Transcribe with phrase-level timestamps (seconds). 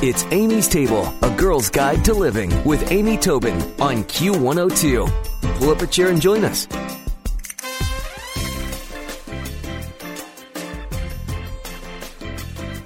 [0.00, 5.58] It's Amy's Table, a girl's guide to living with Amy Tobin on Q102.
[5.58, 6.68] Pull up a chair and join us.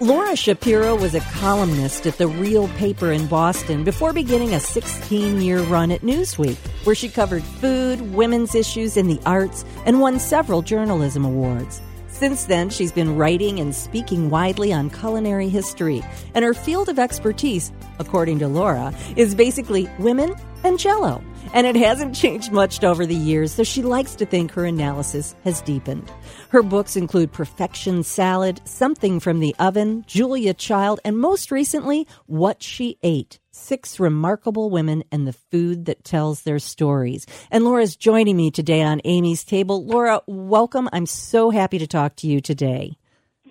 [0.00, 5.42] Laura Shapiro was a columnist at the Real paper in Boston before beginning a 16
[5.42, 6.56] year run at Newsweek,
[6.86, 11.82] where she covered food, women's issues, and the arts, and won several journalism awards.
[12.12, 16.98] Since then, she's been writing and speaking widely on culinary history, and her field of
[16.98, 20.34] expertise, according to Laura, is basically women
[20.64, 21.22] and jello.
[21.54, 25.34] And it hasn't changed much over the years, so she likes to think her analysis
[25.44, 26.10] has deepened.
[26.48, 32.62] Her books include Perfection Salad, Something from the Oven, Julia Child, and most recently, What
[32.62, 37.26] She Ate Six Remarkable Women and the Food That Tells Their Stories.
[37.50, 39.84] And Laura's joining me today on Amy's Table.
[39.84, 40.88] Laura, welcome.
[40.92, 42.96] I'm so happy to talk to you today.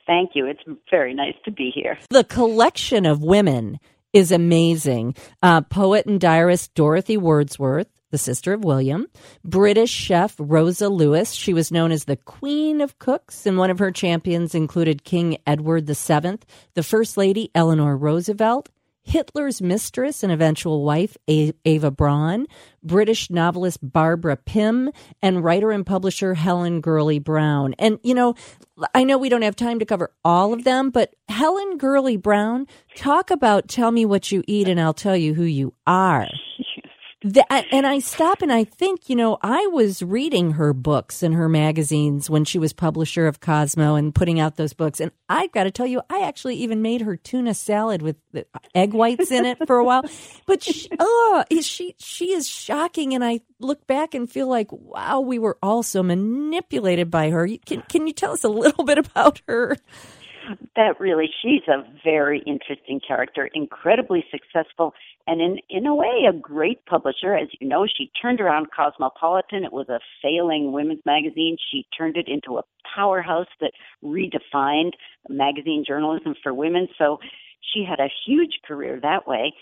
[0.07, 0.45] Thank you.
[0.45, 1.97] It's very nice to be here.
[2.09, 3.79] The collection of women
[4.13, 5.15] is amazing.
[5.41, 9.07] Uh, poet and diarist Dorothy Wordsworth, the sister of William,
[9.43, 11.31] British chef Rosa Lewis.
[11.31, 15.37] She was known as the Queen of Cooks, and one of her champions included King
[15.47, 16.39] Edward VII,
[16.73, 18.69] the First Lady Eleanor Roosevelt,
[19.03, 22.47] Hitler's mistress and eventual wife, Eva Braun,
[22.83, 27.73] British novelist Barbara Pym, and writer and publisher Helen Gurley Brown.
[27.79, 28.35] And, you know,
[28.93, 32.67] I know we don't have time to cover all of them, but Helen Gurley Brown,
[32.95, 36.27] talk about tell me what you eat and I'll tell you who you are.
[37.23, 41.35] The, and I stop and I think, you know, I was reading her books and
[41.35, 44.99] her magazines when she was publisher of Cosmo and putting out those books.
[44.99, 48.15] And I've got to tell you, I actually even made her tuna salad with
[48.73, 50.03] egg whites in it for a while.
[50.47, 53.13] But she, oh, she she is shocking.
[53.13, 57.47] And I look back and feel like, wow, we were all so manipulated by her.
[57.67, 59.77] Can can you tell us a little bit about her?
[60.75, 64.93] That really she's a very interesting character incredibly successful
[65.27, 67.35] and in in a way a great publisher.
[67.35, 69.63] As you know she turned around cosmopolitan.
[69.63, 71.57] It was a failing women's magazine.
[71.71, 72.63] She turned it into a
[72.95, 73.71] powerhouse that
[74.03, 74.93] redefined
[75.29, 76.87] magazine journalism for women.
[76.97, 77.19] So
[77.73, 79.53] she had a huge career that way.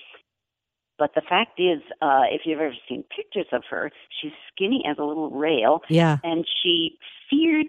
[0.98, 3.90] But the fact is, uh, if you've ever seen pictures of her,
[4.22, 5.82] she's skinny as a little rail.
[5.90, 6.18] Yeah.
[6.24, 6.98] And she
[7.30, 7.68] feared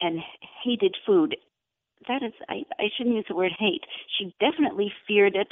[0.00, 0.20] and
[0.64, 1.36] hated food
[2.08, 3.82] that is I, I shouldn't use the word hate.
[4.18, 5.48] She definitely feared it.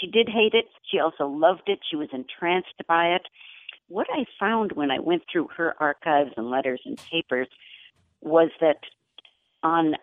[0.00, 0.66] She did hate it.
[0.90, 1.80] She also loved it.
[1.88, 3.22] She was entranced by it.
[3.88, 7.48] What I found when I went through her archives and letters and papers
[8.20, 8.78] was that
[9.62, 9.94] on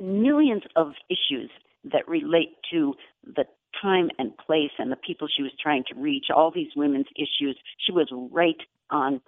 [0.00, 1.50] millions of issues
[1.84, 3.44] that relate to the
[3.80, 7.56] time and place and the people she was trying to reach, all these women's issues,
[7.78, 8.60] she was right
[8.90, 9.20] on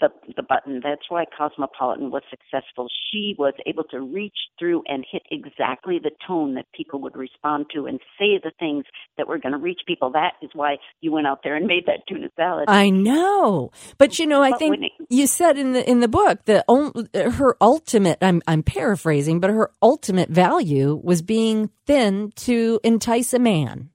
[0.00, 0.80] the the button.
[0.82, 2.88] That's why Cosmopolitan was successful.
[3.10, 7.66] She was able to reach through and hit exactly the tone that people would respond
[7.74, 8.84] to and say the things
[9.16, 10.10] that were going to reach people.
[10.10, 12.66] That is why you went out there and made that tuna salad.
[12.68, 16.44] I know, but you know, I but think you said in the in the book
[16.46, 16.64] that
[17.14, 18.18] her ultimate.
[18.22, 23.90] I'm I'm paraphrasing, but her ultimate value was being thin to entice a man.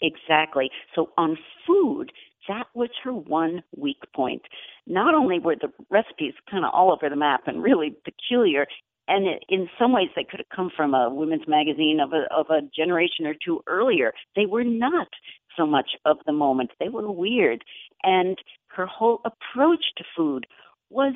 [0.00, 0.70] Exactly.
[0.94, 2.12] So on food,
[2.48, 4.42] that was her one weak point.
[4.86, 8.66] Not only were the recipes kind of all over the map and really peculiar,
[9.08, 12.46] and in some ways they could have come from a women's magazine of a of
[12.50, 14.12] a generation or two earlier.
[14.34, 15.08] They were not
[15.56, 16.70] so much of the moment.
[16.78, 17.64] They were weird,
[18.02, 18.36] and
[18.68, 20.46] her whole approach to food
[20.90, 21.14] was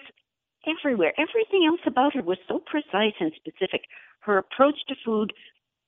[0.67, 1.13] everywhere.
[1.19, 3.83] Everything else about her was so precise and specific.
[4.21, 5.33] Her approach to food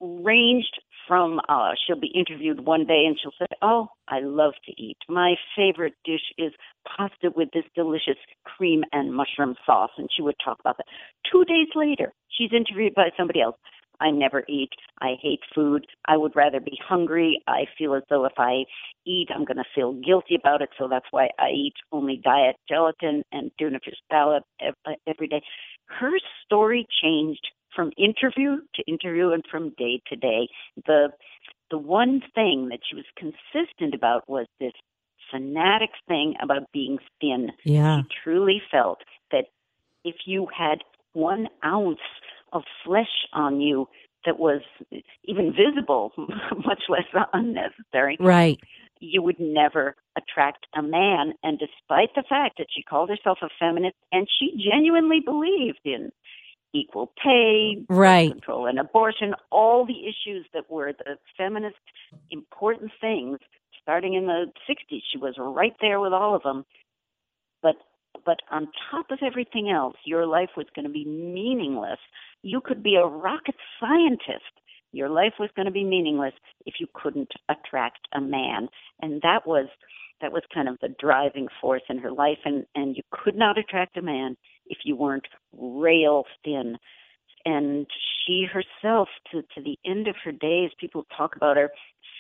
[0.01, 0.81] ranged
[1.13, 4.97] from uh she'll be interviewed one day and she'll say, "Oh, I love to eat.
[5.11, 6.53] My favorite dish is
[6.89, 10.87] pasta with this delicious cream and mushroom sauce." And she would talk about that.
[11.31, 13.57] 2 days later, she's interviewed by somebody else.
[14.01, 14.71] I never eat.
[15.03, 15.87] I hate food.
[16.07, 17.43] I would rather be hungry.
[17.47, 18.65] I feel as though if I
[19.05, 20.71] eat, I'm going to feel guilty about it.
[20.79, 24.45] So that's why I eat only diet gelatin and tuna fish salad
[25.07, 25.43] every day.
[26.01, 26.13] Her
[26.45, 30.49] story changed from interview to interview and from day to day.
[30.87, 31.09] The
[31.71, 34.73] the one thing that she was consistent about was this
[35.31, 37.51] fanatic thing about being thin.
[37.65, 38.03] Yeah.
[38.03, 38.99] She truly felt
[39.31, 39.47] that
[40.05, 40.79] if you had
[41.15, 41.99] one ounce
[42.53, 43.89] of flesh on you
[44.27, 44.61] that was
[45.25, 46.13] even visible,
[46.65, 48.61] much less unnecessary, right,
[49.01, 51.33] you would never attract a man.
[51.43, 56.13] And despite the fact that she called herself a feminist and she genuinely believed in
[56.73, 58.31] equal pay, right.
[58.31, 61.77] control and abortion, all the issues that were the feminist
[62.31, 63.39] important things
[63.83, 65.01] starting in the 60s.
[65.11, 66.65] She was right there with all of them.
[67.63, 67.77] But
[68.25, 71.99] but on top of everything else, your life was going to be meaningless.
[72.43, 74.53] You could be a rocket scientist
[74.93, 76.35] your life was going to be meaningless
[76.67, 78.69] if you couldn't attract a man.
[79.01, 79.69] And that was
[80.21, 83.59] that was kind of the driving force in her life and and you could not
[83.59, 84.37] attract a man
[84.67, 85.27] if you weren't
[85.57, 86.79] rail thin.
[87.45, 87.87] And
[88.25, 91.71] she herself to to the end of her days people talk about her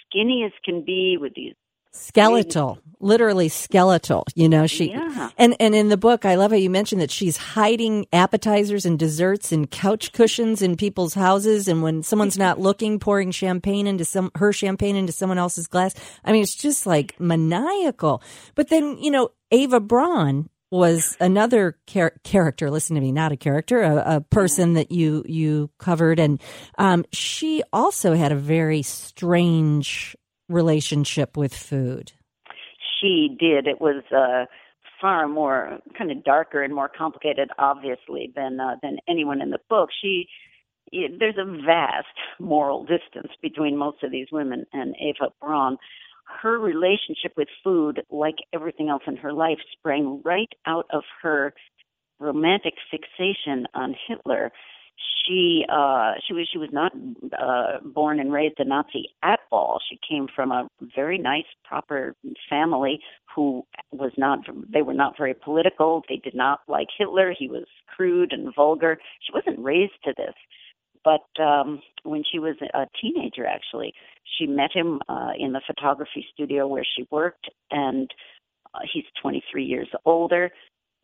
[0.06, 1.55] skinny as can be with these
[1.94, 5.29] skeletal literally skeletal you know she yeah.
[5.37, 8.99] and and in the book i love how you mentioned that she's hiding appetizers and
[8.99, 12.65] desserts and couch cushions in people's houses and when someone's not mm-hmm.
[12.65, 15.95] looking pouring champagne into some her champagne into someone else's glass.
[16.25, 18.23] I mean it's just like maniacal.
[18.55, 23.37] But then you know ava braun was another char- character listen to me not a
[23.37, 26.41] character a, a person that you you covered and
[26.79, 30.17] um, she also had a very strange
[30.53, 32.13] relationship with food.
[33.01, 33.67] She did.
[33.67, 34.47] It was uh,
[35.01, 39.59] far more kind of darker and more complicated, obviously, than uh, than anyone in the
[39.69, 39.91] book.
[40.01, 40.29] She
[40.93, 42.07] there's a vast
[42.39, 45.79] moral distance between most of these women and Eva Braun.
[46.40, 51.55] Her relationship with food, like everything else in her life, sprang right out of her
[52.19, 54.52] romantic fixation on Hitler
[55.26, 56.93] she uh she was she was not
[57.38, 59.81] uh born and raised a Nazi at all.
[59.88, 62.14] She came from a very nice proper
[62.49, 63.00] family
[63.35, 64.40] who was not
[64.73, 66.02] they were not very political.
[66.08, 67.35] They did not like Hitler.
[67.37, 68.99] He was crude and vulgar.
[69.20, 70.35] She wasn't raised to this.
[71.04, 73.94] But um when she was a teenager actually,
[74.38, 78.10] she met him uh in the photography studio where she worked and
[78.75, 80.50] uh, he's 23 years older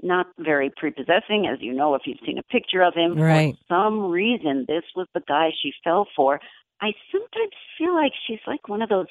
[0.03, 3.17] not very prepossessing, as you know if you've seen a picture of him.
[3.19, 3.57] Right.
[3.69, 6.41] For some reason, this was the guy she fell for.
[6.81, 9.07] I sometimes feel like she's like one of those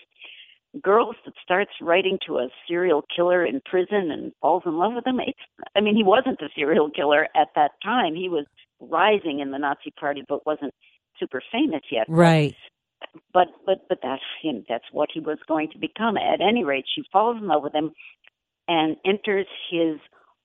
[0.81, 5.07] girls that starts writing to a serial killer in prison and falls in love with
[5.07, 5.19] him.
[5.19, 5.39] It's,
[5.75, 8.15] I mean, he wasn't a serial killer at that time.
[8.15, 8.45] He was
[8.79, 10.73] rising in the Nazi Party, but wasn't
[11.19, 12.05] super famous yet.
[12.07, 12.55] Right.
[13.33, 14.65] But but but that's him.
[14.67, 16.17] That's what he was going to become.
[16.17, 17.91] At any rate, she falls in love with him
[18.67, 19.97] and enters his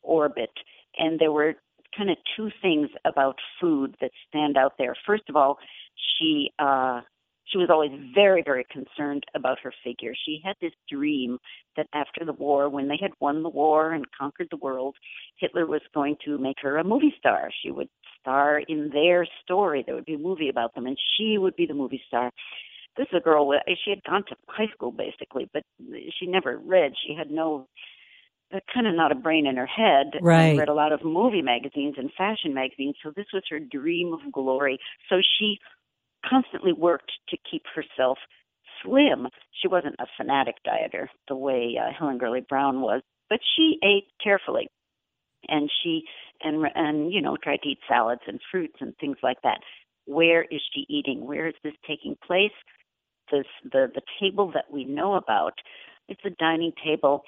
[0.03, 0.51] orbit.
[0.99, 1.55] And there were
[1.97, 4.95] kind of two things about food that stand out there.
[5.07, 5.59] First of all,
[5.97, 7.01] she uh
[7.45, 10.15] she was always very very concerned about her figure.
[10.25, 11.39] She had this dream
[11.77, 14.97] that after the war when they had won the war and conquered the world,
[15.37, 17.51] Hitler was going to make her a movie star.
[17.63, 17.89] She would
[18.21, 19.83] star in their story.
[19.85, 22.31] There would be a movie about them and she would be the movie star.
[22.97, 23.53] This is a girl
[23.85, 25.65] she had gone to high school basically, but
[26.19, 26.93] she never read.
[27.07, 27.67] She had no
[28.55, 30.13] uh, kind of not a brain in her head.
[30.21, 30.59] Right.
[30.59, 34.31] read a lot of movie magazines and fashion magazines, so this was her dream of
[34.31, 34.79] glory.
[35.09, 35.59] So she
[36.29, 38.19] constantly worked to keep herself
[38.83, 39.29] slim.
[39.61, 44.09] She wasn't a fanatic dieter the way uh, Helen Gurley Brown was, but she ate
[44.23, 44.69] carefully,
[45.49, 46.03] and she
[46.43, 49.59] and and you know tried to eat salads and fruits and things like that.
[50.05, 51.27] Where is she eating?
[51.27, 52.51] Where is this taking place?
[53.31, 55.55] This the the table that we know about.
[56.09, 57.23] It's a dining table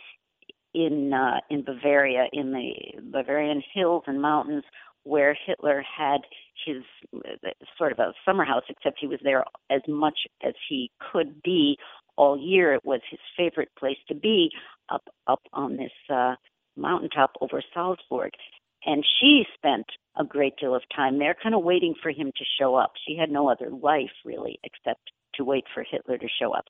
[0.74, 4.64] in uh, in Bavaria, in the Bavarian hills and mountains,
[5.04, 6.20] where Hitler had
[6.64, 6.82] his
[7.14, 11.42] uh, sort of a summer house, except he was there as much as he could
[11.42, 11.76] be
[12.16, 12.74] all year.
[12.74, 14.50] It was his favorite place to be,
[14.88, 16.34] up up on this uh,
[16.76, 18.32] mountaintop over Salzburg.
[18.86, 19.86] And she spent
[20.18, 22.92] a great deal of time there, kind of waiting for him to show up.
[23.06, 26.66] She had no other life really except to wait for Hitler to show up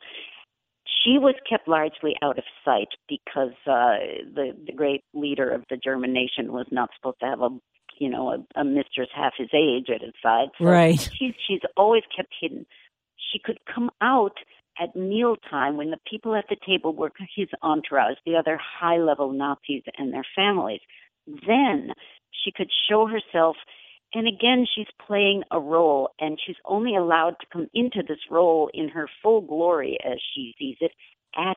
[1.05, 3.99] she was kept largely out of sight because uh,
[4.35, 7.51] the the great leader of the German nation was not supposed to have a
[7.99, 10.49] you know a, a mistress half his age at his side.
[10.59, 11.01] So right.
[11.01, 12.67] She's she's always kept hidden.
[13.33, 14.37] She could come out
[14.81, 19.33] at mealtime when the people at the table were his entourage, the other high level
[19.33, 20.81] Nazis and their families.
[21.27, 21.91] Then
[22.45, 23.57] she could show herself
[24.15, 28.71] and again, she's playing a role, and she's only allowed to come into this role
[28.73, 30.93] in her full glory, as she sees it,
[31.37, 31.57] at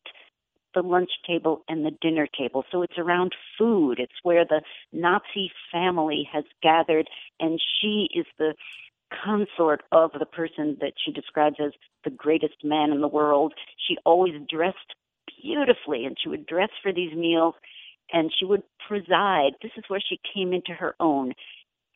[0.74, 2.64] the lunch table and the dinner table.
[2.72, 4.00] So it's around food.
[4.00, 4.62] It's where the
[4.92, 7.08] Nazi family has gathered,
[7.40, 8.54] and she is the
[9.24, 11.72] consort of the person that she describes as
[12.04, 13.54] the greatest man in the world.
[13.88, 14.96] She always dressed
[15.42, 17.56] beautifully, and she would dress for these meals
[18.12, 19.52] and she would preside.
[19.62, 21.34] This is where she came into her own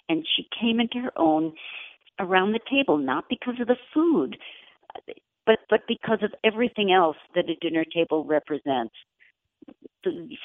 [0.09, 1.53] and she came into her own
[2.19, 4.37] around the table, not because of the food,
[5.45, 8.93] but but because of everything else that a dinner table represents.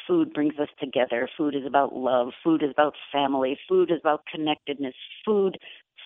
[0.06, 1.28] Food brings us together.
[1.36, 2.28] Food is about love.
[2.44, 3.58] Food is about family.
[3.68, 4.94] Food is about connectedness.
[5.24, 5.56] Food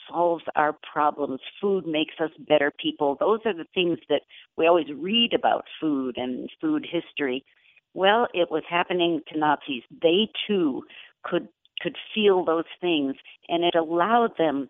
[0.08, 1.40] solves our problems.
[1.60, 3.16] Food makes us better people.
[3.18, 4.22] Those are the things that
[4.56, 7.44] we always read about food and food history.
[7.94, 9.82] Well, it was happening to Nazis.
[10.00, 10.84] They too
[11.24, 11.48] could
[11.80, 13.16] could feel those things
[13.48, 14.68] and it allowed them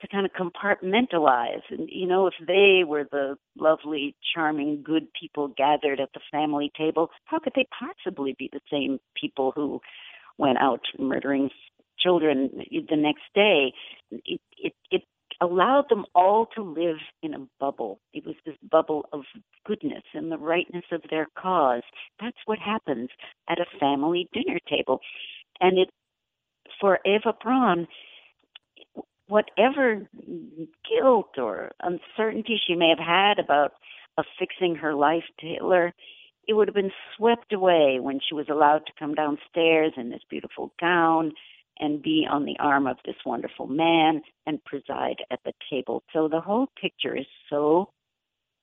[0.00, 1.62] to kind of compartmentalize.
[1.70, 6.70] And, you know, if they were the lovely, charming, good people gathered at the family
[6.76, 9.80] table, how could they possibly be the same people who
[10.36, 11.50] went out murdering
[11.98, 13.72] children the next day?
[14.10, 15.02] It, it, it
[15.40, 18.00] allowed them all to live in a bubble.
[18.12, 19.22] It was this bubble of
[19.64, 21.82] goodness and the rightness of their cause.
[22.20, 23.10] That's what happens
[23.48, 25.00] at a family dinner table.
[25.60, 25.90] And it,
[26.80, 27.86] for Eva Braun,
[29.26, 30.08] whatever
[30.88, 33.72] guilt or uncertainty she may have had about
[34.18, 35.92] affixing her life to Hitler,
[36.46, 40.22] it would have been swept away when she was allowed to come downstairs in this
[40.28, 41.32] beautiful gown
[41.78, 46.02] and be on the arm of this wonderful man and preside at the table.
[46.12, 47.88] So the whole picture is so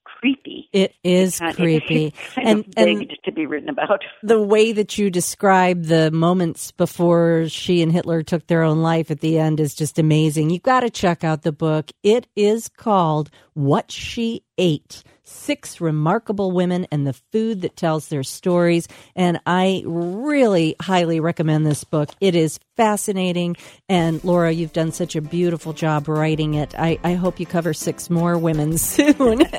[0.04, 0.68] creepy.
[0.72, 2.06] It is kind, creepy.
[2.06, 4.02] It's kind and, of and to be written about.
[4.22, 9.10] The way that you describe the moments before she and Hitler took their own life
[9.10, 10.50] at the end is just amazing.
[10.50, 11.90] You've got to check out the book.
[12.02, 15.02] It is called What She Ate
[15.32, 18.88] six remarkable women and the food that tells their stories.
[19.16, 22.10] And I really highly recommend this book.
[22.20, 23.56] It is fascinating.
[23.88, 26.74] And Laura, you've done such a beautiful job writing it.
[26.78, 29.42] I, I hope you cover six more women soon.